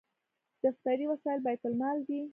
[0.63, 2.21] دفتري وسایل بیت المال دي